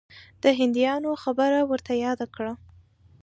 [0.43, 2.53] د هندیانو خبره ورته یاده کړه.